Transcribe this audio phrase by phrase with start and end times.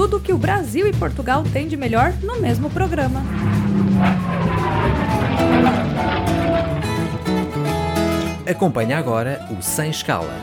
[0.00, 3.20] tudo o que o Brasil e Portugal têm de melhor no mesmo programa.
[8.50, 10.34] Acompanhe agora o Sem Escala.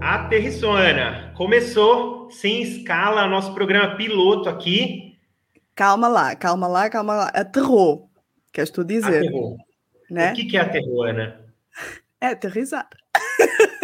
[0.00, 1.32] Aterrissou, Ana.
[1.34, 5.18] Começou sem escala o nosso programa piloto aqui.
[5.74, 7.26] Calma lá, calma lá, calma lá.
[7.34, 8.08] Aterrou.
[8.52, 9.24] Queres tu dizer?
[9.24, 9.56] Aterrou.
[10.08, 10.30] Né?
[10.30, 11.40] O que, que é aterrou, Ana?
[12.20, 12.88] É aterrizar.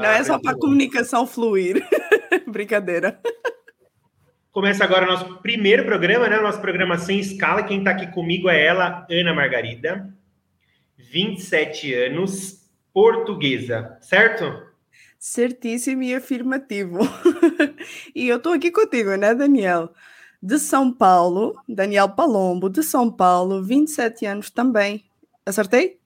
[0.00, 1.86] Não é só para a comunicação fluir.
[2.48, 3.20] Brincadeira.
[4.50, 6.38] Começa agora o nosso primeiro programa, né?
[6.38, 7.62] O nosso programa sem escala.
[7.62, 10.12] Quem está aqui comigo é ela, Ana Margarida,
[10.96, 14.66] 27 anos, portuguesa, certo?
[15.18, 16.98] Certíssimo e afirmativo.
[18.14, 19.92] e eu estou aqui contigo, né, Daniel?
[20.42, 25.04] De São Paulo, Daniel Palombo, de São Paulo, 27 anos também.
[25.44, 26.00] Acertei?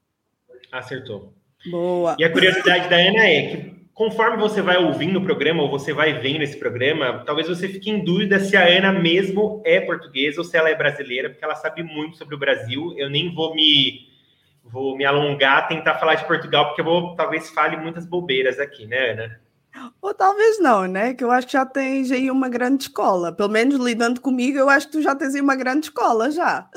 [0.70, 1.32] Acertou.
[1.70, 2.16] Boa.
[2.18, 5.92] E a curiosidade da Ana é que conforme você vai ouvindo o programa ou você
[5.92, 10.40] vai vendo esse programa, talvez você fique em dúvida se a Ana mesmo é portuguesa
[10.40, 12.92] ou se ela é brasileira, porque ela sabe muito sobre o Brasil.
[12.98, 14.12] Eu nem vou me
[14.64, 18.86] vou me alongar, tentar falar de Portugal, porque eu vou talvez fale muitas bobeiras aqui,
[18.86, 19.40] né, Ana?
[20.00, 21.14] Ou talvez não, né?
[21.14, 23.32] Que eu acho que já tens aí uma grande escola.
[23.32, 26.68] Pelo menos lidando comigo, eu acho que tu já tens aí uma grande escola já.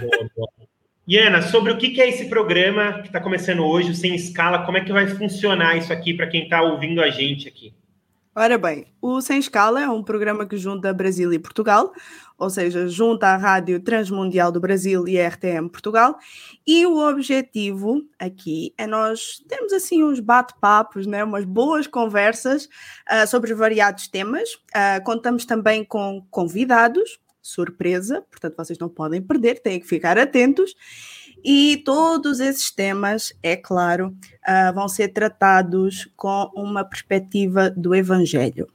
[0.00, 0.69] Boa, boa.
[1.10, 4.64] E Ana, sobre o que é esse programa que está começando hoje, o Sem Escala,
[4.64, 7.74] como é que vai funcionar isso aqui para quem está ouvindo a gente aqui?
[8.32, 11.92] Ora bem, o Sem Escala é um programa que junta Brasil e Portugal,
[12.38, 16.16] ou seja, junta a Rádio Transmundial do Brasil e a RTM Portugal,
[16.64, 22.66] e o objetivo aqui é nós termos assim uns bate-papos, né, umas boas conversas
[23.10, 24.54] uh, sobre variados temas.
[24.54, 30.74] Uh, contamos também com convidados, surpresa, portanto vocês não podem perder, têm que ficar atentos.
[31.42, 38.68] E todos esses temas, é claro, uh, vão ser tratados com uma perspectiva do Evangelho.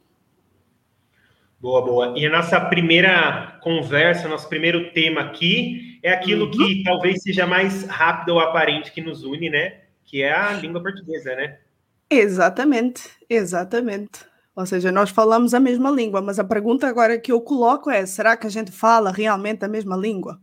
[1.60, 2.14] Boa, boa.
[2.16, 6.52] E a nossa primeira conversa, nosso primeiro tema aqui é aquilo uhum.
[6.52, 9.82] que talvez seja mais rápido ou aparente que nos une, né?
[10.04, 11.58] Que é a língua portuguesa, né?
[12.10, 14.20] Exatamente, exatamente.
[14.56, 18.06] Ou seja, nós falamos a mesma língua, mas a pergunta agora que eu coloco é:
[18.06, 20.40] será que a gente fala realmente a mesma língua?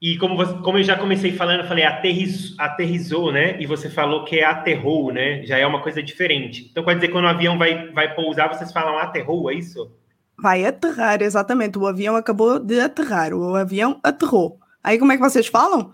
[0.00, 3.60] E como, você, como eu já comecei falando, eu falei aterriz, aterrizou, né?
[3.62, 5.46] E você falou que é aterrou, né?
[5.46, 6.68] Já é uma coisa diferente.
[6.68, 9.96] Então, quer dizer, quando o avião vai, vai pousar, vocês falam aterrou, é isso?
[10.36, 11.78] Vai aterrar, exatamente.
[11.78, 13.32] O avião acabou de aterrar.
[13.32, 14.58] O avião aterrou.
[14.82, 15.92] Aí, como é que vocês falam?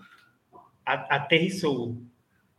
[0.83, 2.01] Aterrissou.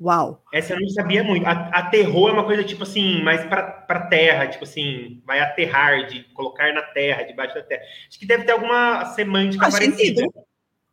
[0.00, 0.42] Uau!
[0.50, 1.46] Essa eu não sabia muito.
[1.46, 6.72] Aterrou é uma coisa tipo assim, mais para terra, tipo assim, vai aterrar, de colocar
[6.72, 7.82] na terra, debaixo da terra.
[8.08, 10.22] Acho que deve ter alguma semântica faz parecida.
[10.22, 10.32] Sentido.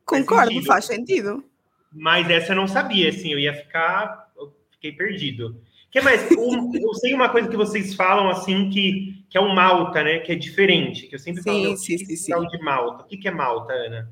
[0.06, 0.66] Concordo, sentido.
[0.66, 1.44] faz sentido.
[1.90, 4.29] Mas essa eu não sabia, assim, eu ia ficar.
[4.35, 5.62] Eu fiquei perdido.
[5.90, 6.29] que mais?
[6.31, 10.19] Um, eu sei uma coisa que vocês falam assim que, que é o Malta, né?
[10.19, 11.07] Que é diferente.
[11.07, 13.03] Que eu sempre sim, falo sim, sim, sim, é de Malta.
[13.03, 14.12] O que, que é Malta, Ana?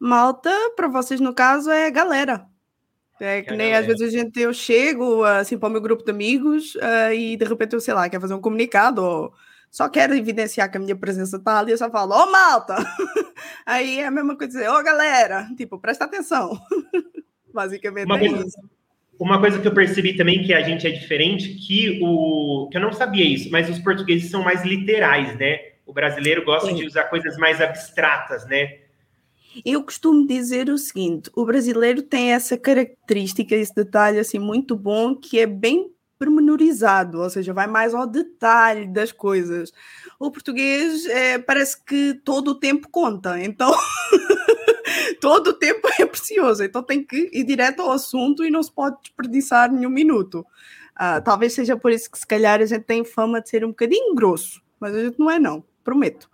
[0.00, 2.50] Malta, para vocês, no caso, é galera.
[3.20, 6.10] É que nem às vezes a gente, eu chego assim para o meu grupo de
[6.10, 9.32] amigos uh, e de repente eu sei lá, quer fazer um comunicado ou
[9.72, 12.76] só quero evidenciar que a minha presença está ali, eu só falo, ô oh, malta!
[13.64, 16.60] Aí é a mesma coisa dizer, ô oh, galera, tipo, presta atenção.
[17.54, 18.58] Basicamente uma é coisa, isso.
[19.18, 22.82] Uma coisa que eu percebi também que a gente é diferente, que o que eu
[22.82, 25.58] não sabia isso, mas os portugueses são mais literais, né?
[25.86, 26.74] O brasileiro gosta Sim.
[26.74, 28.81] de usar coisas mais abstratas, né?
[29.64, 35.14] Eu costumo dizer o seguinte: o brasileiro tem essa característica, esse detalhe assim muito bom,
[35.14, 39.72] que é bem pormenorizado, ou seja, vai mais ao detalhe das coisas.
[40.20, 43.74] O português é, parece que todo o tempo conta, então
[45.20, 48.70] todo o tempo é precioso, então tem que ir direto ao assunto e não se
[48.70, 50.46] pode desperdiçar nenhum minuto.
[50.94, 53.70] Uh, talvez seja por isso que se calhar a gente tem fama de ser um
[53.70, 56.30] bocadinho grosso, mas a gente não é não, prometo.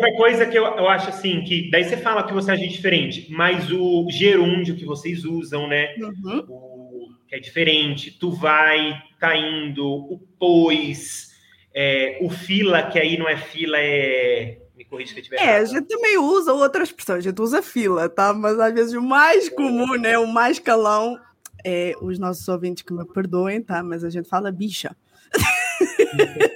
[0.00, 3.26] Outra coisa que eu, eu acho assim, que daí você fala que você age diferente,
[3.30, 5.94] mas o gerúndio que vocês usam, né?
[5.98, 6.46] Uhum.
[6.48, 11.32] O, que é diferente, tu vai, tá indo, o pois,
[11.74, 14.58] é, o fila, que aí não é fila, é.
[14.74, 15.36] Me corrija se eu tiver.
[15.36, 15.60] É, errado.
[15.60, 18.32] a gente também usa outras expressões, a gente usa fila, tá?
[18.32, 20.18] Mas às vezes o mais comum, né?
[20.18, 21.20] O mais calão
[21.62, 23.82] é os nossos ouvintes que me perdoem, tá?
[23.82, 24.96] Mas a gente fala bicha.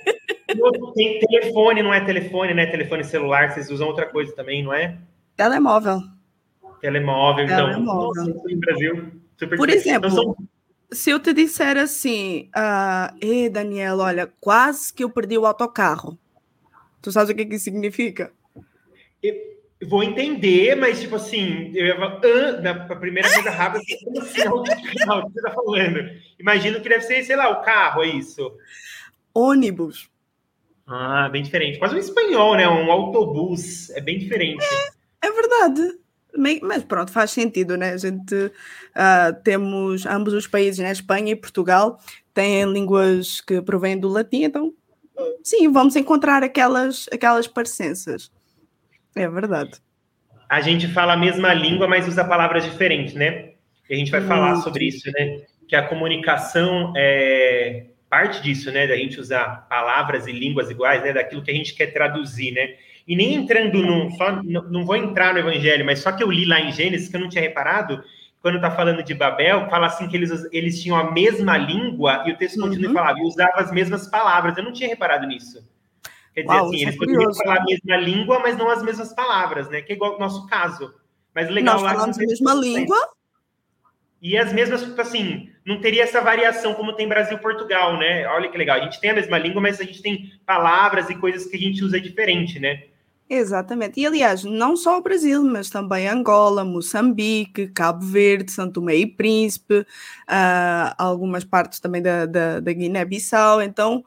[0.95, 2.67] Tem telefone, não é telefone, né?
[2.67, 4.99] Telefone celular, vocês usam outra coisa também, não é?
[5.37, 6.01] Telemóvel.
[6.81, 7.71] Telemóvel, então.
[7.71, 8.25] Telemóvel.
[8.25, 10.37] Nossa, no Brasil, super Por exemplo, então, são...
[10.93, 16.19] se eu te disser assim, uh, Ei, Daniel, olha, quase que eu perdi o autocarro.
[17.01, 18.33] Tu sabes o que, que significa?
[19.23, 19.35] Eu,
[19.89, 24.49] vou entender, mas tipo assim, eu ia falar, ah, na primeira coisa rápida, como assim,
[24.49, 26.11] o que você tá falando?
[26.39, 28.51] Imagino que deve ser, sei lá, o carro, é isso.
[29.35, 30.09] Ônibus.
[30.87, 31.79] Ah, bem diferente.
[31.79, 32.69] Quase um espanhol, né?
[32.69, 33.91] Um autobus.
[33.91, 34.65] É bem diferente.
[35.23, 35.99] É, é verdade.
[36.63, 37.93] Mas pronto, faz sentido, né?
[37.93, 40.91] A gente uh, temos ambos os países, né?
[40.91, 41.99] Espanha e Portugal,
[42.33, 44.75] têm línguas que provêm do latim, então
[45.45, 48.33] sim, vamos encontrar aquelas, aquelas parecenças.
[49.15, 49.81] É verdade.
[50.49, 53.53] A gente fala a mesma língua, mas usa palavras diferentes, né?
[53.89, 54.27] E a gente vai hum.
[54.27, 55.43] falar sobre isso, né?
[55.69, 58.87] Que a comunicação é parte disso, né?
[58.87, 61.13] Da gente usar palavras e línguas iguais, né?
[61.13, 62.75] Daquilo que a gente quer traduzir, né?
[63.09, 64.09] E nem entrando no.
[64.13, 67.09] Só, não, não vou entrar no evangelho, mas só que eu li lá em Gênesis,
[67.09, 68.05] que eu não tinha reparado,
[68.41, 72.31] quando está falando de Babel, fala assim que eles, eles tinham a mesma língua e
[72.31, 72.95] o texto continua uhum.
[72.95, 74.57] falando, e usava as mesmas palavras.
[74.57, 75.69] Eu não tinha reparado nisso.
[76.33, 79.13] Quer dizer, Uau, assim, eles é poderiam falar a mesma língua, mas não as mesmas
[79.13, 79.83] palavras, né?
[79.83, 80.95] Que é igual ao nosso caso.
[81.35, 81.95] Mas legal Nós lá.
[81.95, 82.97] falamos a mesma língua.
[84.25, 88.27] E as mesmas, tipo assim, não teria essa variação como tem Brasil e Portugal, né?
[88.29, 88.79] Olha que legal.
[88.79, 91.61] A gente tem a mesma língua, mas a gente tem palavras e coisas que a
[91.61, 92.85] gente usa diferente, né?
[93.29, 94.01] Exatamente.
[94.01, 99.07] E aliás, não só o Brasil, mas também Angola, Moçambique, Cabo Verde, Santo Tomé e
[99.07, 103.61] Príncipe, uh, algumas partes também da, da, da Guiné-Bissau.
[103.61, 104.03] Então,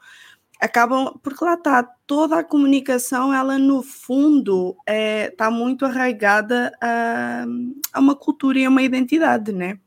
[0.60, 6.72] acabam, porque lá está, toda a comunicação, ela no fundo está é, tá muito arraigada
[6.82, 7.46] a,
[7.94, 9.78] a, uma cultura e a uma identidade, né?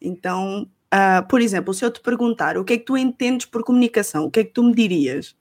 [0.00, 3.62] Então, uh, por exemplo, se eu te perguntar o que é que tu entendes por
[3.62, 5.36] comunicação, o que é que tu me dirias?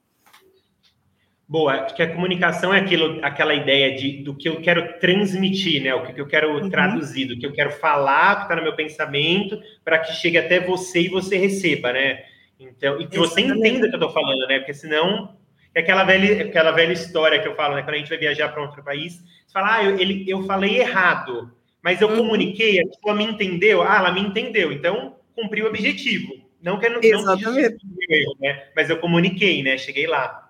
[1.49, 5.81] Boa, acho que a comunicação é aquilo, aquela ideia de, do que eu quero transmitir,
[5.81, 5.95] né?
[5.95, 6.69] O que, que eu quero uhum.
[6.69, 10.59] traduzir, do que eu quero falar, que está no meu pensamento, para que chegue até
[10.59, 12.23] você e você receba, né?
[12.59, 14.59] Então, e que você entenda o que eu estou falando, né?
[14.59, 15.35] Porque senão
[15.73, 17.81] é aquela velha, aquela velha história que eu falo, né?
[17.81, 20.79] Quando a gente vai viajar para outro país, você fala, ah, eu, ele, eu falei
[20.79, 21.51] errado,
[21.83, 22.17] mas eu uhum.
[22.17, 26.49] comuniquei, a pessoa me entendeu, ah, ela me entendeu, então cumpri o objetivo.
[26.61, 27.45] Não que eu não, Exatamente.
[27.47, 28.67] não erro, né?
[28.75, 29.77] Mas eu comuniquei, né?
[29.77, 30.49] Cheguei lá.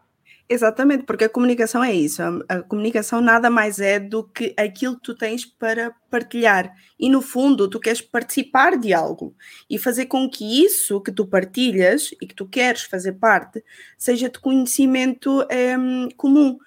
[0.52, 2.24] Exatamente, porque a comunicação é isso.
[2.24, 6.74] A, a, comunicação nada mais é do que aquilo que tu tens para partilhar.
[7.00, 9.36] E no fundo, tu queres participar de algo
[9.70, 13.64] e fazer com que isso que tu partilhas e que tu queres fazer parte
[13.96, 15.76] seja de conhecimento é,
[16.18, 16.58] comum.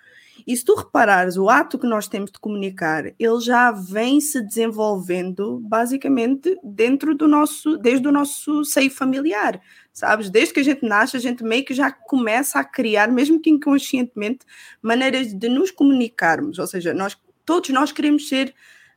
[0.46, 4.40] E se tu reparares, o ato que nós temos de comunicar, ele já vem se
[4.40, 9.60] desenvolvendo basicamente dentro do nosso, desde o nosso seio familiar,
[9.92, 10.30] sabes?
[10.30, 13.50] Desde que a gente nasce, a gente meio que já começa a criar, mesmo que
[13.50, 14.46] inconscientemente,
[14.80, 16.58] maneiras de nos comunicarmos.
[16.58, 18.54] Ou seja, nós, todos nós queremos ser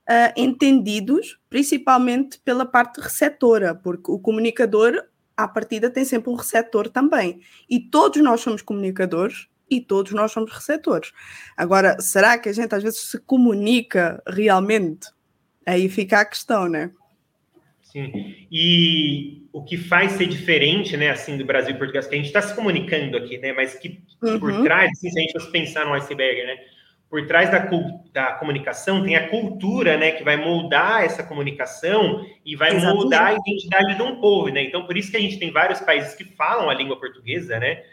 [0.09, 5.03] uh, entendidos, principalmente pela parte receptora, porque o comunicador,
[5.35, 7.41] à partida, tem sempre um receptor também.
[7.69, 11.11] E todos nós somos comunicadores e todos nós somos receptores.
[11.55, 15.07] Agora, será que a gente às vezes se comunica realmente?
[15.65, 16.91] Aí fica a questão, né?
[17.81, 18.35] Sim.
[18.51, 22.27] E o que faz ser diferente, né, assim, do Brasil e Portugal, que a gente
[22.27, 24.37] está se comunicando aqui, né, mas que uhum.
[24.37, 26.57] por trás, assim, se a gente fosse pensar no iceberg, né,
[27.09, 27.69] por trás da,
[28.11, 32.97] da comunicação tem a cultura, né, que vai moldar essa comunicação e vai Exatamente.
[32.97, 34.63] moldar a identidade de um povo, né?
[34.63, 37.83] Então, por isso que a gente tem vários países que falam a língua portuguesa, né?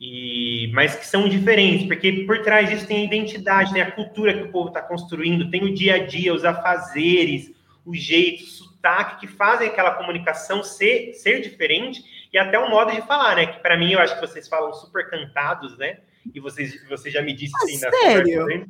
[0.00, 3.82] E, mas que são diferentes, porque por trás disso tem a identidade, né?
[3.82, 7.52] a cultura que o povo está construindo, tem o dia a dia, os afazeres,
[7.84, 12.02] o jeito, o sotaque, que fazem aquela comunicação ser, ser diferente,
[12.32, 13.46] e até o modo de falar, né?
[13.46, 16.00] Que para mim eu acho que vocês falam super cantados, né?
[16.34, 18.66] E vocês, você já me disse ah, na sério?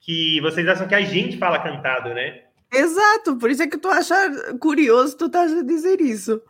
[0.00, 2.42] que vocês acham que a gente fala cantado, né?
[2.72, 4.16] Exato, por isso é que tu acha
[4.58, 6.42] curioso tu a dizer isso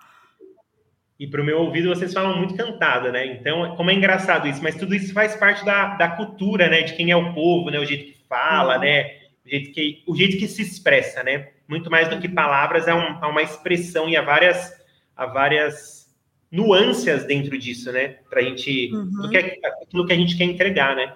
[1.22, 3.24] e para o meu ouvido vocês falam muito cantada, né?
[3.24, 6.82] Então, como é engraçado isso, mas tudo isso faz parte da, da cultura, né?
[6.82, 7.78] De quem é o povo, né?
[7.78, 8.80] O jeito que fala, uhum.
[8.80, 9.04] né?
[9.46, 11.50] O jeito que, o jeito que se expressa, né?
[11.68, 14.72] Muito mais do que palavras, é, um, é uma expressão e há várias,
[15.16, 16.12] há várias
[16.50, 18.16] nuances dentro disso, né?
[18.28, 19.30] Para a gente, uhum.
[19.30, 21.14] que é, aquilo que a gente quer entregar, né?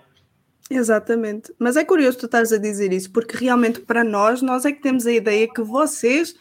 [0.71, 1.53] Exatamente.
[1.59, 4.81] Mas é curioso tu estás a dizer isso, porque realmente para nós, nós é que
[4.81, 6.37] temos a ideia que vocês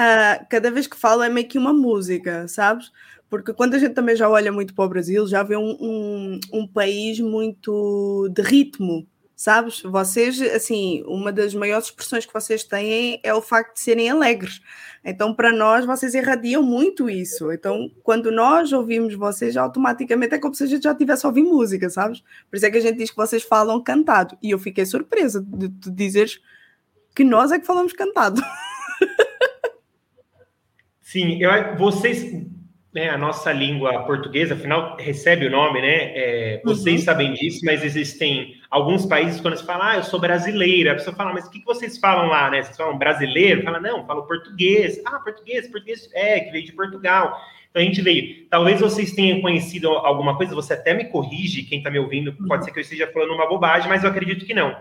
[0.00, 2.90] uh, cada vez que falo é meio que uma música, sabes?
[3.28, 6.40] Porque quando a gente também já olha muito para o Brasil, já vê um, um,
[6.52, 9.82] um país muito de ritmo, sabes?
[9.82, 14.60] Vocês, assim, uma das maiores expressões que vocês têm é o facto de serem alegres.
[15.04, 17.52] Então, para nós, vocês irradiam muito isso.
[17.52, 21.88] Então, quando nós ouvimos vocês, automaticamente é como se a gente já tivesse ouvido música,
[21.88, 22.22] sabes?
[22.50, 24.36] Por isso é que a gente diz que vocês falam cantado.
[24.42, 26.40] E eu fiquei surpresa de, de dizeres
[27.14, 28.42] que nós é que falamos cantado.
[31.10, 32.32] Sim, eu, vocês.
[32.94, 36.12] né, a nossa língua portuguesa, afinal, recebe o nome, né?
[36.14, 37.04] É, vocês uhum.
[37.04, 41.16] sabem disso, mas existem alguns países quando se fala, ah, eu sou brasileira, a pessoa
[41.16, 42.62] fala, mas o que, que vocês falam lá, né?
[42.62, 43.64] Vocês falam brasileiro?
[43.64, 45.02] Fala, não, falo português.
[45.04, 47.36] Ah, português, português é, que veio de Portugal.
[47.70, 48.46] Então a gente veio.
[48.48, 52.64] Talvez vocês tenham conhecido alguma coisa, você até me corrige, quem está me ouvindo, pode
[52.64, 54.76] ser que eu esteja falando uma bobagem, mas eu acredito que não.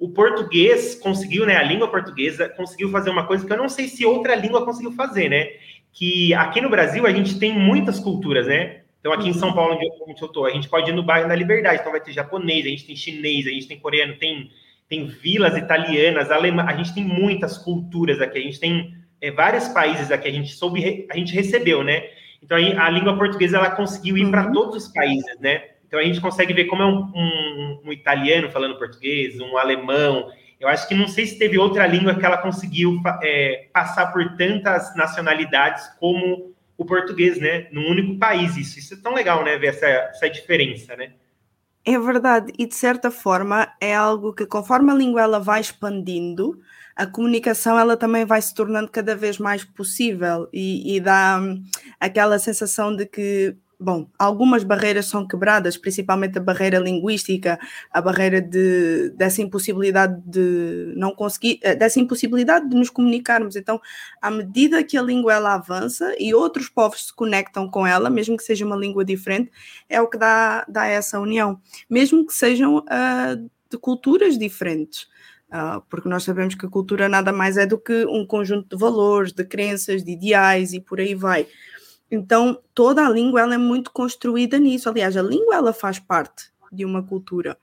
[0.00, 1.56] O português conseguiu, né?
[1.56, 4.92] A língua portuguesa conseguiu fazer uma coisa que eu não sei se outra língua conseguiu
[4.92, 5.50] fazer, né?
[5.92, 8.80] que aqui no Brasil a gente tem muitas culturas, né?
[9.00, 11.34] Então, aqui em São Paulo, onde eu estou, a gente pode ir no bairro da
[11.34, 14.50] Liberdade, então vai ter japonês, a gente tem chinês, a gente tem coreano, tem,
[14.88, 19.68] tem vilas italianas, alemã, a gente tem muitas culturas aqui, a gente tem é, vários
[19.68, 22.04] países aqui, a gente soube, a gente recebeu, né?
[22.42, 24.52] Então, aí, a língua portuguesa, ela conseguiu ir para uhum.
[24.52, 25.62] todos os países, né?
[25.90, 30.30] Então, a gente consegue ver como é um, um, um italiano falando português, um alemão,
[30.60, 34.36] eu acho que não sei se teve outra língua que ela conseguiu é, passar por
[34.36, 37.66] tantas nacionalidades como o português, né?
[37.72, 38.56] Num único país.
[38.56, 39.58] Isso, isso é tão legal, né?
[39.58, 41.14] Ver essa, essa diferença, né?
[41.82, 46.60] É verdade, e de certa forma é algo que conforme a língua ela vai expandindo,
[46.94, 51.64] a comunicação ela também vai se tornando cada vez mais possível e, e dá hum,
[51.98, 57.58] aquela sensação de que bom, algumas barreiras são quebradas, principalmente a barreira linguística,
[57.90, 63.56] a barreira de, dessa impossibilidade de não conseguir, eh, dessa impossibilidade de nos comunicarmos.
[63.56, 63.80] Então,
[64.20, 68.36] à medida que a língua ela avança e outros povos se conectam com ela, mesmo
[68.36, 69.50] que seja uma língua diferente,
[69.88, 71.58] é o que dá, dá essa união,
[71.88, 75.08] mesmo que sejam uh, de culturas diferentes.
[75.48, 78.80] Uh, porque nós sabemos que a cultura nada mais é do que um conjunto de
[78.80, 81.46] valores, de crenças, de ideais e por aí vai.
[82.10, 84.88] Então, toda a língua ela é muito construída nisso.
[84.88, 87.56] Aliás, a língua ela faz parte de uma cultura.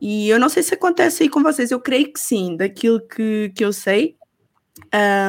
[0.00, 3.50] E eu não sei se acontece aí com vocês, eu creio que sim, daquilo que,
[3.54, 4.16] que eu sei,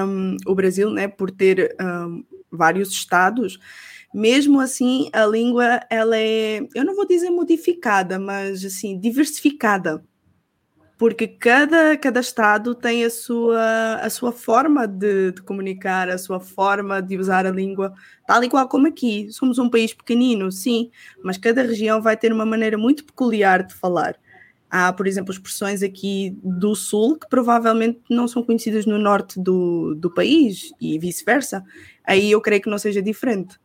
[0.05, 3.57] um, o Brasil, né, por ter um, vários estados,
[4.13, 10.03] mesmo assim a língua ela é, eu não vou dizer modificada, mas assim, diversificada
[10.97, 16.39] porque cada, cada estado tem a sua, a sua forma de, de, comunicar, a sua
[16.39, 17.93] forma de usar a língua,
[18.25, 19.27] tal e qual como aqui.
[19.31, 20.89] Somos um país pequenino, sim,
[21.23, 24.15] mas cada região vai ter uma maneira muito peculiar de falar.
[24.69, 29.93] Há, por exemplo, expressões aqui do sul que provavelmente não são conhecidas no norte do,
[29.95, 31.63] do país e vice-versa.
[32.03, 33.55] Aí eu creio que não seja diferente.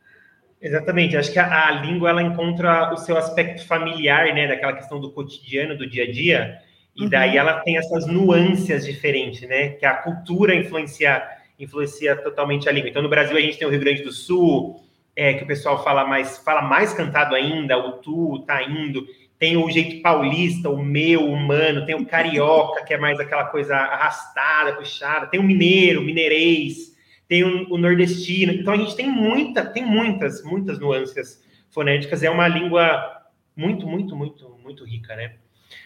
[0.60, 5.00] Exatamente, acho que a, a língua ela encontra o seu aspecto familiar, né, daquela questão
[5.00, 6.62] do cotidiano, do dia a dia
[6.94, 7.36] e daí uhum.
[7.36, 9.70] ela tem essas nuances diferentes, né?
[9.70, 11.22] Que a cultura influencia,
[11.58, 12.90] influencia totalmente a língua.
[12.90, 14.80] Então, no Brasil, a gente tem o Rio Grande do Sul,
[15.16, 19.06] é, que o pessoal fala mais, fala mais cantado ainda, o tu, tá indo.
[19.38, 21.86] Tem o jeito paulista, o meu, o humano.
[21.86, 25.26] Tem o carioca, que é mais aquela coisa arrastada, puxada.
[25.26, 26.92] Tem o mineiro, o mineirês.
[27.26, 28.52] Tem o, o nordestino.
[28.52, 32.22] Então, a gente tem muita, tem muitas, muitas nuances fonéticas.
[32.22, 33.22] É uma língua
[33.56, 35.36] muito, muito, muito, muito rica, né?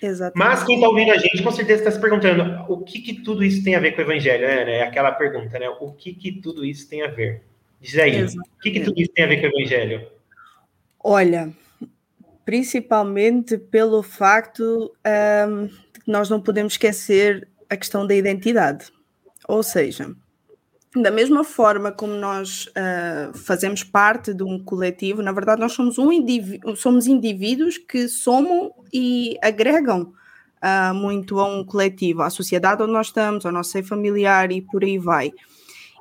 [0.03, 0.39] Exatamente.
[0.39, 3.45] Mas quem está ouvindo a gente, com certeza está se perguntando o que, que tudo
[3.45, 4.79] isso tem a ver com o evangelho, né?
[4.79, 5.69] É aquela pergunta, né?
[5.69, 7.43] O que, que tudo isso tem a ver?
[7.81, 8.51] Diz aí, Exatamente.
[8.57, 10.09] o que, que tudo isso tem a ver com o evangelho?
[11.03, 11.53] Olha,
[12.45, 14.93] principalmente pelo facto
[15.49, 18.87] um, de que nós não podemos esquecer a questão da identidade.
[19.49, 20.15] Ou seja,
[21.03, 25.99] da mesma forma como nós uh, fazemos parte de um coletivo, na verdade, nós somos,
[25.99, 30.13] um indivíduo, somos indivíduos que somam e agregam
[30.63, 34.63] uh, muito a um coletivo, à sociedade onde nós estamos, ao nosso seio familiar e
[34.63, 35.33] por aí vai.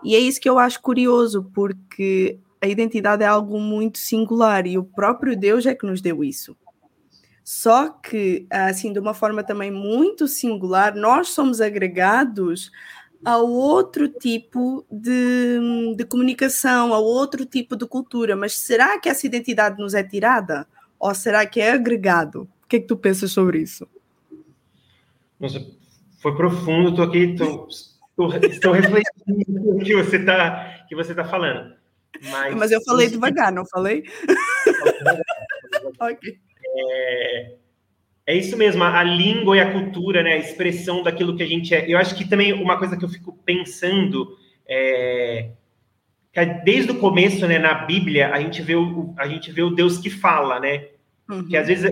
[0.04, 4.78] E é isso que eu acho curioso, porque a identidade é algo muito singular e
[4.78, 6.56] o próprio Deus é que nos deu isso.
[7.44, 12.72] Só que, assim, de uma forma também muito singular, nós somos agregados
[13.26, 18.36] a outro tipo de, de comunicação, a outro tipo de cultura.
[18.36, 20.68] Mas será que essa identidade nos é tirada?
[21.00, 22.48] Ou será que é agregado?
[22.64, 23.88] O que é que tu pensas sobre isso?
[25.40, 25.66] Nossa,
[26.22, 27.36] foi profundo, estou aqui,
[28.50, 31.76] estou refletindo o que você está que você tá falando.
[32.30, 34.04] Mas, Mas eu falei devagar, não falei?
[36.00, 36.40] ok.
[36.78, 37.56] É,
[38.28, 41.76] é isso mesmo, a, língua e a cultura, né, a expressão daquilo que a gente
[41.76, 41.86] é.
[41.88, 44.36] Eu acho que também uma coisa que eu fico pensando
[44.68, 45.50] é
[46.34, 49.70] que desde o começo, né, na Bíblia, a gente vê o, a gente vê o
[49.70, 50.88] Deus que fala, né?
[51.30, 51.48] Uhum.
[51.48, 51.90] Que às vezes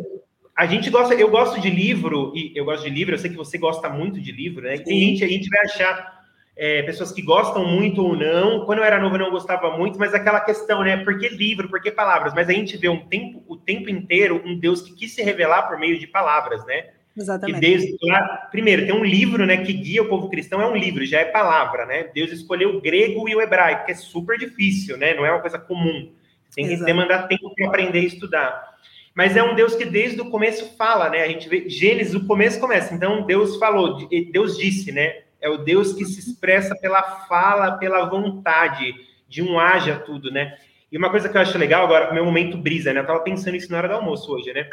[0.55, 3.37] a gente gosta, eu gosto de livro, e eu gosto de livro, eu sei que
[3.37, 4.77] você gosta muito de livro, né?
[4.77, 6.22] Tem gente, a gente vai achar
[6.55, 8.65] é, pessoas que gostam muito ou não.
[8.65, 10.97] Quando eu era novo, eu não gostava muito, mas aquela questão, né?
[10.97, 12.33] Por que livro, por que palavras?
[12.33, 15.63] Mas a gente vê um tempo, o tempo inteiro um Deus que quis se revelar
[15.63, 16.89] por meio de palavras, né?
[17.15, 17.95] Exatamente.
[18.01, 21.05] E lá, primeiro, tem um livro, né, que guia o povo cristão, é um livro,
[21.05, 22.09] já é palavra, né?
[22.13, 25.13] Deus escolheu o grego e o hebraico, que é super difícil, né?
[25.13, 26.11] Não é uma coisa comum.
[26.55, 28.73] Tem que demandar tempo para aprender a estudar.
[29.15, 31.21] Mas é um Deus que desde o começo fala, né?
[31.21, 32.93] A gente vê Gênesis, o começo começa.
[32.93, 35.22] Então Deus falou, Deus disse, né?
[35.43, 38.95] É o Deus que se expressa pela fala, pela vontade,
[39.27, 40.57] de um haja tudo, né?
[40.89, 43.01] E uma coisa que eu acho legal agora, meu momento brisa, né?
[43.01, 44.69] Eu tava pensando isso na hora do almoço hoje, né?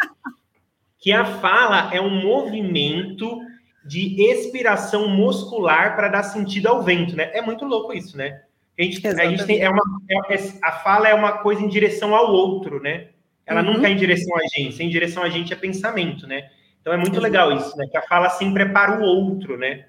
[0.97, 3.41] Que a fala é um movimento
[3.85, 7.33] de expiração muscular para dar sentido ao vento, né?
[7.35, 8.43] É muito louco isso, né?
[8.79, 12.15] A gente, a gente tem, é uma, é, a fala é uma coisa em direção
[12.15, 13.09] ao outro, né?
[13.45, 13.73] Ela uhum.
[13.73, 16.49] nunca é em direção a gente, em direção a gente é pensamento, né?
[16.81, 17.89] Então é muito legal isso, né?
[17.91, 19.87] Que a fala sempre é para o outro, né?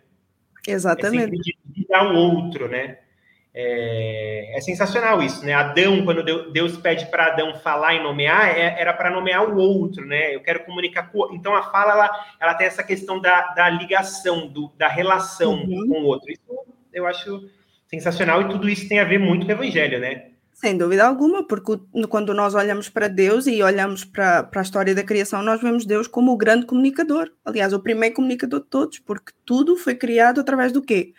[0.68, 1.58] Exatamente.
[1.68, 2.98] É de o outro, né?
[3.54, 5.54] É, é, sensacional isso, né?
[5.54, 10.06] Adão, quando Deus pede para Adão falar e nomear, é, era para nomear o outro,
[10.06, 10.34] né?
[10.34, 11.34] Eu quero comunicar com.
[11.34, 15.88] Então a fala ela, ela tem essa questão da, da ligação, do, da relação uhum.
[15.88, 16.32] com o outro.
[16.32, 16.42] Isso
[16.94, 17.50] eu acho
[17.88, 20.31] sensacional e tudo isso tem a ver muito com o evangelho, né?
[20.62, 24.94] Sem dúvida alguma, porque quando nós olhamos para Deus e olhamos para, para a história
[24.94, 27.32] da criação, nós vemos Deus como o grande comunicador.
[27.44, 31.16] Aliás, o primeiro comunicador de todos, porque tudo foi criado através do quê?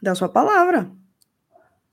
[0.00, 0.88] Da sua palavra.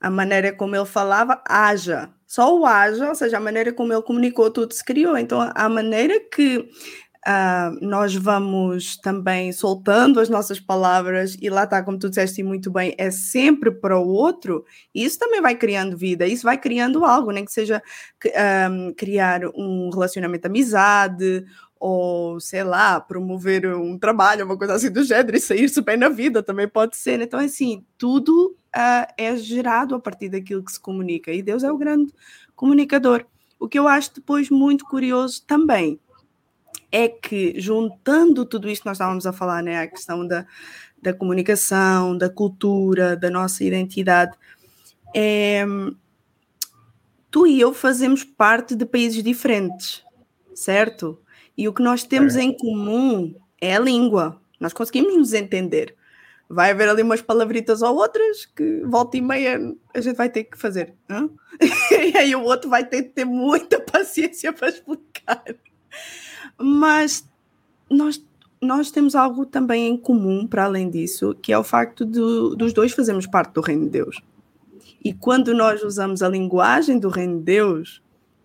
[0.00, 2.10] A maneira como ele falava, haja.
[2.28, 5.18] Só o haja, ou seja, a maneira como ele comunicou, tudo se criou.
[5.18, 6.70] Então, a maneira que
[7.26, 12.70] Uh, nós vamos também soltando as nossas palavras, e lá está, como tu disseste muito
[12.70, 14.62] bem, é sempre para o outro,
[14.94, 17.82] e isso também vai criando vida, isso vai criando algo, nem que seja
[18.70, 21.46] um, criar um relacionamento de amizade,
[21.80, 26.10] ou sei lá, promover um trabalho, uma coisa assim do gênero, e sair-se bem na
[26.10, 27.22] vida também pode ser.
[27.22, 31.72] Então, assim, tudo uh, é gerado a partir daquilo que se comunica, e Deus é
[31.72, 32.12] o grande
[32.54, 33.24] comunicador.
[33.58, 35.98] O que eu acho depois muito curioso também
[36.96, 40.46] é que, juntando tudo isto que nós estávamos a falar, né, a questão da,
[41.02, 44.32] da comunicação, da cultura, da nossa identidade,
[45.12, 45.66] é,
[47.32, 50.04] tu e eu fazemos parte de países diferentes,
[50.54, 51.20] certo?
[51.58, 52.42] E o que nós temos é.
[52.42, 54.40] em comum é a língua.
[54.60, 55.96] Nós conseguimos nos entender.
[56.48, 59.58] Vai haver ali umas palavritas ou outras que volta e meia
[59.92, 60.94] a gente vai ter que fazer.
[61.90, 65.42] e aí o outro vai ter que ter muita paciência para explicar.
[66.84, 67.26] Mas
[67.90, 68.22] nós,
[68.60, 72.20] nós temos algo também em comum, para além disso, que é o facto de,
[72.58, 74.20] dos dois fazermos parte do Reino de Deus.
[75.02, 78.02] E quando nós usamos a linguagem do Reino de Deus,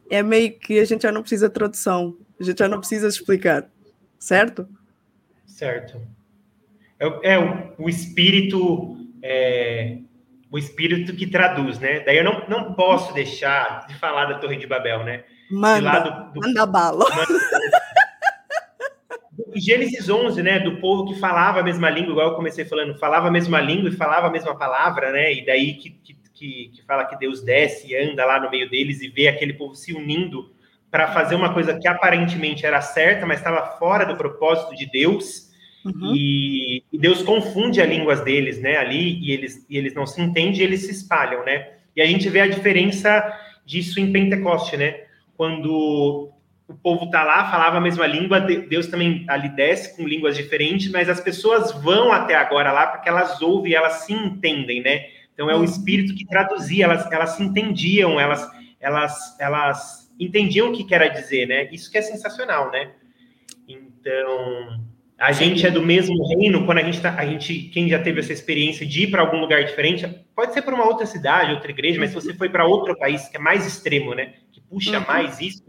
[0.10, 3.10] é meio que a gente já não precisa de tradução, a gente já não precisa
[3.10, 3.70] explicar,
[4.18, 4.66] certo?
[5.46, 6.00] Certo.
[6.98, 9.06] É, é o, o espírito.
[9.22, 9.98] É,
[10.50, 12.00] o espírito que traduz, né?
[12.00, 15.26] Daí eu não, não posso deixar de falar da Torre de Babel, né?
[15.52, 17.06] Manda, do, do, manda bala.
[19.56, 23.28] Gênesis 11, né, do povo que falava a mesma língua, igual eu comecei falando, falava
[23.28, 27.06] a mesma língua e falava a mesma palavra, né, e daí que, que, que, fala
[27.06, 30.52] que Deus desce e anda lá no meio deles e vê aquele povo se unindo
[30.90, 35.50] para fazer uma coisa que aparentemente era certa, mas estava fora do propósito de Deus,
[35.86, 36.14] uhum.
[36.16, 40.22] e, e, Deus confunde as línguas deles, né, ali, e eles, e eles não se
[40.22, 43.24] entendem e eles se espalham, né, e a gente vê a diferença
[43.66, 45.02] disso em Pentecoste, né,
[45.38, 46.32] quando
[46.70, 50.92] o povo está lá, falava a mesma língua, Deus também ali desce com línguas diferentes,
[50.92, 55.08] mas as pessoas vão até agora lá porque elas ouvem, elas se entendem, né?
[55.34, 58.48] Então é o Espírito que traduzia, elas, elas se entendiam, elas,
[58.80, 61.68] elas, elas entendiam o que quer dizer, né?
[61.72, 62.92] Isso que é sensacional, né?
[63.68, 64.80] Então,
[65.18, 68.20] a gente é do mesmo reino, quando a gente tá, a gente, quem já teve
[68.20, 71.72] essa experiência de ir para algum lugar diferente, pode ser para uma outra cidade, outra
[71.72, 75.00] igreja, mas se você foi para outro país que é mais extremo, né, que puxa
[75.00, 75.06] uhum.
[75.08, 75.64] mais isso,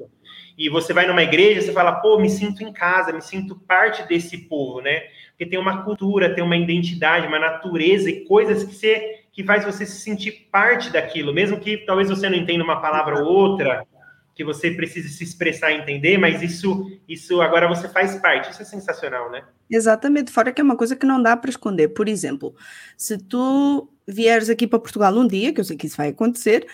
[0.56, 4.06] e você vai numa igreja, você fala, pô, me sinto em casa, me sinto parte
[4.06, 5.02] desse povo, né?
[5.30, 9.64] Porque tem uma cultura, tem uma identidade, uma natureza e coisas que você que faz
[9.64, 13.86] você se sentir parte daquilo, mesmo que talvez você não entenda uma palavra ou outra,
[14.34, 18.50] que você precise se expressar e entender, mas isso, isso agora você faz parte.
[18.50, 19.44] Isso é sensacional, né?
[19.70, 21.88] Exatamente, fora que é uma coisa que não dá para esconder.
[21.88, 22.54] Por exemplo,
[22.96, 26.66] se tu vieres aqui para Portugal um dia, que eu sei que isso vai acontecer,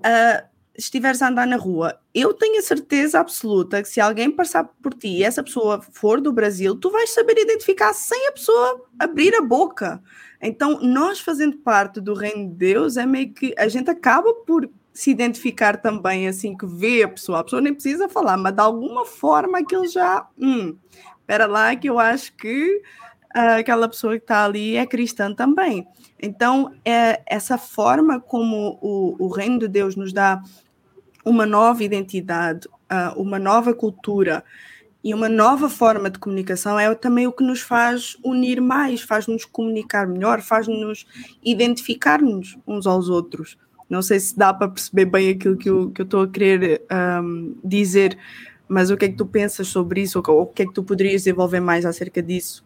[0.00, 4.64] uh, estiveres a andar na rua, eu tenho a certeza absoluta que se alguém passar
[4.82, 8.86] por ti e essa pessoa for do Brasil, tu vais saber identificar sem a pessoa
[8.98, 10.02] abrir a boca.
[10.40, 14.68] Então, nós fazendo parte do reino de Deus, é meio que a gente acaba por
[14.92, 17.40] se identificar também assim que vê a pessoa.
[17.40, 20.26] A pessoa nem precisa falar, mas de alguma forma aquilo já.
[20.38, 20.76] Hum,
[21.20, 22.82] espera lá, que eu acho que
[23.34, 25.86] aquela pessoa que está ali é cristã também.
[26.20, 30.42] Então, é essa forma como o, o reino de Deus nos dá
[31.24, 34.44] uma nova identidade, uh, uma nova cultura
[35.04, 39.44] e uma nova forma de comunicação é também o que nos faz unir mais, faz-nos
[39.44, 41.04] comunicar melhor, faz-nos
[41.42, 43.58] identificar-nos uns aos outros.
[43.90, 46.82] Não sei se dá para perceber bem aquilo que eu estou a querer
[47.20, 48.16] um, dizer,
[48.68, 50.22] mas o que é que tu pensas sobre isso?
[50.24, 52.64] Ou o que é que tu poderias desenvolver mais acerca disso?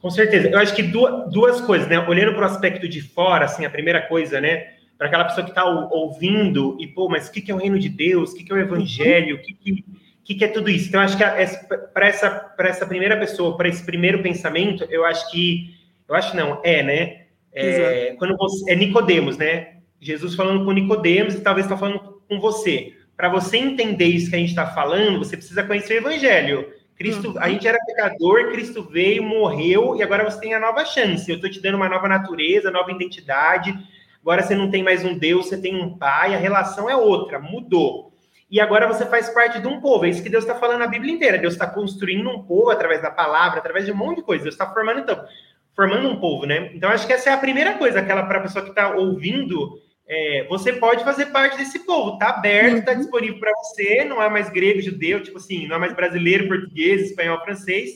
[0.00, 0.48] Com certeza.
[0.48, 1.98] Eu acho que duas, duas coisas, né?
[2.06, 4.74] Olhando para o aspecto de fora, assim, a primeira coisa, né?
[4.96, 7.78] Para aquela pessoa que está ouvindo e, pô, mas o que, que é o reino
[7.78, 8.32] de Deus?
[8.32, 9.36] O que, que é o evangelho?
[9.36, 9.84] O que, que,
[10.24, 10.88] que, que é tudo isso?
[10.88, 11.24] Então, acho que
[11.92, 15.74] para essa, essa primeira pessoa, para esse primeiro pensamento, eu acho que.
[16.08, 17.22] Eu acho não, é, né?
[17.52, 19.78] É, quando você, é Nicodemos, né?
[20.00, 22.94] Jesus falando com Nicodemos e talvez está falando com você.
[23.16, 26.72] Para você entender isso que a gente está falando, você precisa conhecer o Evangelho.
[26.98, 31.30] Cristo, a gente era pecador, Cristo veio, morreu e agora você tem a nova chance.
[31.30, 33.72] Eu estou te dando uma nova natureza, nova identidade.
[34.20, 36.34] Agora você não tem mais um Deus, você tem um Pai.
[36.34, 38.12] A relação é outra, mudou.
[38.50, 40.06] E agora você faz parte de um povo.
[40.06, 41.38] É isso que Deus está falando na Bíblia inteira.
[41.38, 44.42] Deus está construindo um povo através da palavra, através de um monte de coisa.
[44.42, 45.24] Deus está formando então,
[45.76, 46.72] formando um povo, né?
[46.74, 49.78] Então acho que essa é a primeira coisa, aquela para a pessoa que está ouvindo
[50.08, 52.98] é, você pode fazer parte desse povo, tá aberto, tá uhum.
[52.98, 57.10] disponível para você, não é mais grego, judeu, tipo assim, não é mais brasileiro, português,
[57.10, 57.90] espanhol, francês.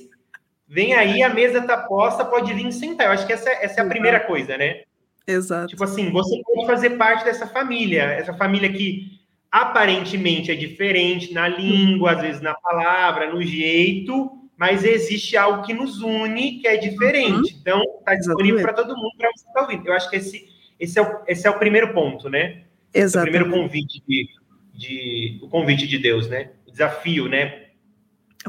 [0.68, 3.06] Vem aí, a mesa tá posta, pode vir sentar.
[3.06, 4.82] Eu acho que essa, essa é a primeira coisa, né?
[5.26, 5.68] Exato.
[5.68, 9.20] Tipo assim, você pode fazer parte dessa família, essa família que
[9.50, 15.74] aparentemente é diferente na língua, às vezes na palavra, no jeito, mas existe algo que
[15.74, 17.52] nos une que é diferente.
[17.52, 17.58] Uhum.
[17.60, 19.86] Então, tá disponível para todo mundo para você estar tá ouvindo.
[19.86, 20.46] Eu acho que esse
[20.82, 22.64] esse é o, esse é o primeiro ponto, né?
[22.92, 23.24] Exato.
[23.24, 24.28] É o primeiro convite de,
[24.74, 26.50] de, o convite de Deus, né?
[26.66, 27.66] O desafio, né?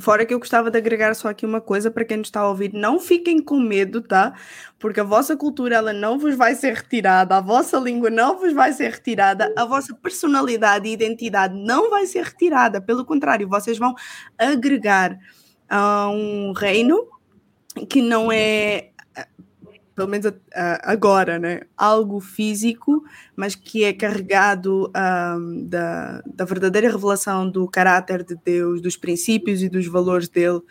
[0.02, 2.50] Fora que eu gostava de agregar só aqui uma coisa para quem nos está a
[2.50, 4.34] ouvir, não fiquem com medo, tá?
[4.80, 8.52] Porque a vossa cultura ela não vos vai ser retirada, a vossa língua não vos
[8.52, 13.78] vai ser retirada, a vossa personalidade e identidade não vai ser retirada, pelo contrário, vocês
[13.78, 13.94] vão
[14.36, 15.16] agregar
[15.70, 17.08] a um reino
[17.88, 18.90] que não é
[19.96, 20.32] pelo menos
[20.82, 21.62] agora, né?
[21.78, 23.04] Algo físico,
[23.36, 24.92] mas que é carregado
[25.66, 30.62] da, da verdadeira revelação do caráter de Deus, dos princípios e dos valores dele.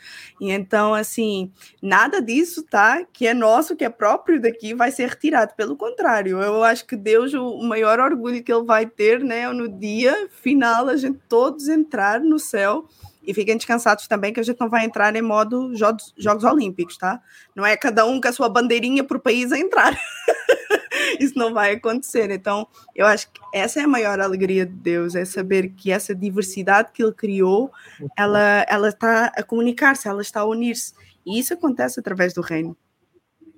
[0.41, 3.05] E então, assim, nada disso, tá?
[3.13, 5.55] Que é nosso, que é próprio daqui, vai ser retirado.
[5.57, 9.41] Pelo contrário, eu acho que Deus, o maior orgulho que ele vai ter, né?
[9.43, 12.87] É no dia final, a gente todos entrar no céu
[13.25, 16.97] e fiquem descansados também que a gente não vai entrar em modo Jogos, jogos Olímpicos,
[16.97, 17.21] tá?
[17.55, 19.97] Não é cada um com a sua bandeirinha para o país a entrar.
[21.21, 22.31] Isso não vai acontecer.
[22.31, 26.15] Então, eu acho que essa é a maior alegria de Deus, é saber que essa
[26.15, 27.71] diversidade que Ele criou,
[28.17, 30.95] ela, ela está a comunicar-se, ela está a unir-se.
[31.25, 32.77] E isso acontece através do reino.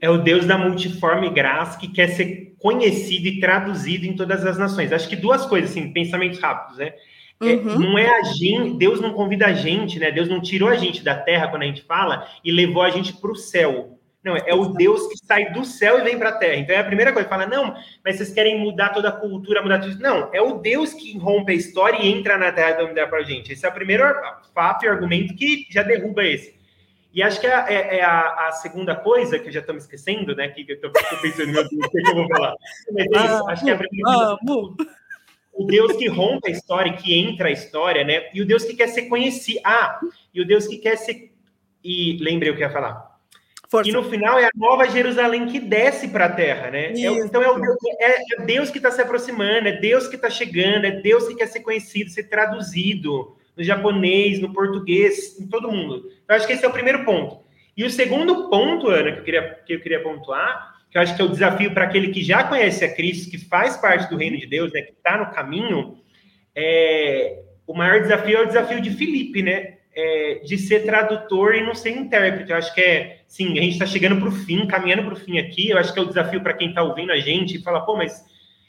[0.00, 4.58] É o Deus da multiforme graça que quer ser conhecido e traduzido em todas as
[4.58, 4.92] nações.
[4.92, 6.92] Acho que duas coisas, assim, pensamentos rápidos, né?
[7.42, 7.78] É, uhum.
[7.78, 10.10] não é a gente, Deus não convida a gente, né?
[10.10, 13.12] Deus não tirou a gente da terra quando a gente fala e levou a gente
[13.14, 13.98] para o céu.
[14.24, 16.56] Não, é o Deus que sai do céu e vem para a terra.
[16.56, 19.80] Então é a primeira coisa, fala, não, mas vocês querem mudar toda a cultura, mudar
[19.80, 20.00] tudo isso.
[20.00, 23.18] Não, é o Deus que rompe a história e entra na terra e dá para
[23.18, 23.52] a gente.
[23.52, 24.04] Esse é o primeiro
[24.54, 26.54] fato e argumento que já derruba esse.
[27.12, 29.80] E acho que é, é, é a, a, segunda coisa, que eu já estou me
[29.80, 30.48] esquecendo, né?
[30.48, 30.90] Que eu estou
[31.22, 32.54] pensando, meu Deus, o que eu vou falar?
[32.90, 35.03] Mas é isso, acho que é a primeira coisa
[35.54, 38.28] o Deus que rompe a história, que entra a história, né?
[38.34, 39.60] E o Deus que quer ser conhecido.
[39.64, 40.00] Ah,
[40.32, 41.32] e o Deus que quer ser.
[41.82, 43.14] E lembrei o que ia falar.
[43.68, 43.88] Força.
[43.88, 46.92] E no final é a nova Jerusalém que desce para a terra, né?
[46.92, 47.58] É, então é, o,
[47.98, 51.34] é, é Deus que está se aproximando, é Deus que está chegando, é Deus que
[51.34, 56.10] quer ser conhecido, ser traduzido no japonês, no português, em todo mundo.
[56.28, 57.38] Eu acho que esse é o primeiro ponto.
[57.76, 61.16] E o segundo ponto, Ana, que eu queria, que eu queria pontuar, que eu acho
[61.16, 64.16] que é o desafio para aquele que já conhece a Cristo, que faz parte do
[64.16, 65.98] reino de Deus, né, que está no caminho,
[66.54, 69.78] é, o maior desafio é o desafio de Filipe, né?
[69.96, 72.50] É, de ser tradutor e não ser intérprete.
[72.50, 75.16] Eu acho que é, sim, a gente está chegando para o fim, caminhando para o
[75.16, 75.70] fim aqui.
[75.70, 77.96] Eu acho que é o desafio para quem está ouvindo a gente e fala, pô,
[77.96, 78.24] mas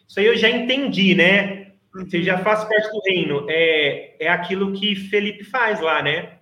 [0.07, 1.73] isso aí eu já entendi, né?
[1.93, 3.45] Você já faz parte do reino.
[3.49, 6.35] É, é aquilo que Felipe faz lá, né?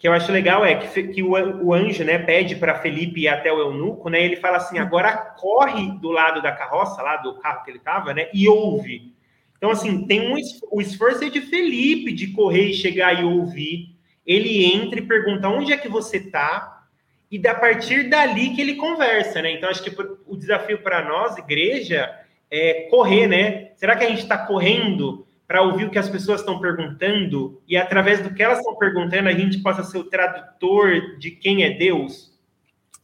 [0.00, 1.32] Que eu acho legal é que, que o,
[1.62, 5.14] o anjo, né, pede para Felipe ir até o eunuco, né, ele fala assim, agora
[5.14, 9.14] corre do lado da carroça, lá do carro que ele estava, né, e ouve.
[9.58, 10.36] Então, assim, tem um,
[10.70, 13.94] o esforço é de Felipe de correr e chegar e ouvir.
[14.26, 16.86] Ele entra e pergunta onde é que você está,
[17.30, 19.52] e da partir dali que ele conversa, né?
[19.52, 19.94] Então, acho que
[20.26, 22.10] o desafio para nós, igreja,
[22.50, 23.72] é correr, né?
[23.76, 27.76] Será que a gente está correndo para ouvir o que as pessoas estão perguntando e
[27.76, 31.76] através do que elas estão perguntando a gente possa ser o tradutor de quem é
[31.76, 32.32] Deus.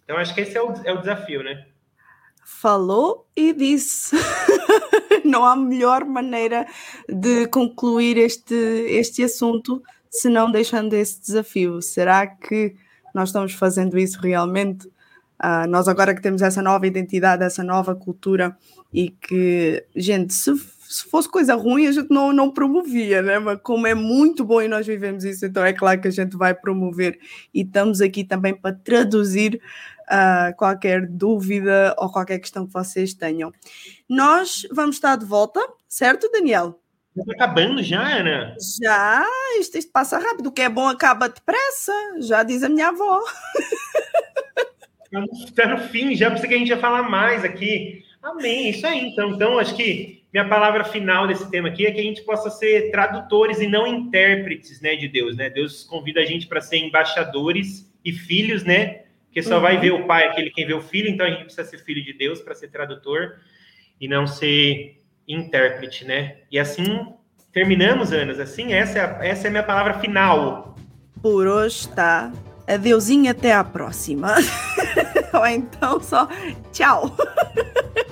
[0.05, 1.67] Então acho que esse é o, é o desafio, né?
[2.45, 4.15] Falou e disse.
[5.27, 6.69] Não há melhor maneira
[7.09, 11.83] de concluir este, este assunto se não deixando esse desafio.
[11.83, 12.77] Será que
[13.13, 14.87] nós estamos fazendo isso realmente?
[15.43, 18.57] Uh, nós agora que temos essa nova identidade, essa nova cultura
[18.95, 20.57] e que, gente, se
[20.89, 23.39] se fosse coisa ruim, a gente não, não promovia, né?
[23.39, 26.37] Mas como é muito bom e nós vivemos isso, então é claro que a gente
[26.37, 27.19] vai promover
[27.53, 29.61] e estamos aqui também para traduzir
[30.07, 33.53] uh, qualquer dúvida ou qualquer questão que vocês tenham.
[34.09, 36.81] Nós vamos estar de volta, certo, Daniel?
[37.17, 38.55] Está acabando já, Ana?
[38.83, 39.25] Já,
[39.59, 40.49] isto, isto passa rápido.
[40.49, 43.23] O que é bom acaba depressa, já diz a minha avó.
[45.47, 48.05] Está no fim, já pensei que a gente ia falar mais aqui.
[48.23, 49.07] Amém, isso aí.
[49.07, 52.51] Então, então, acho que minha palavra final desse tema aqui é que a gente possa
[52.51, 55.49] ser tradutores e não intérpretes, né, de Deus, né?
[55.49, 59.03] Deus convida a gente para ser embaixadores e filhos, né?
[59.27, 59.63] Porque só uhum.
[59.63, 62.03] vai ver o pai aquele quem vê o filho, então a gente precisa ser filho
[62.03, 63.37] de Deus para ser tradutor
[64.01, 66.39] e não ser intérprete, né?
[66.51, 67.07] E assim
[67.53, 68.39] terminamos, Anas.
[68.39, 70.77] Assim, essa é a, essa é a minha palavra final.
[71.23, 72.31] Por hoje tá.
[72.67, 74.35] Adeusinho, até a próxima.
[75.33, 76.29] Ou então só
[76.73, 77.17] tchau.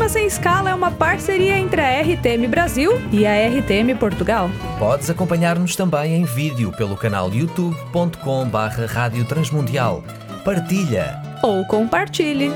[0.00, 4.48] Programa Sem Escala é uma parceria entre a RTM Brasil e a RTM Portugal.
[4.78, 10.02] Podes acompanhar-nos também em vídeo pelo canal youtube.com/barra Rádio Transmundial.
[10.42, 12.50] Partilha ou compartilhe.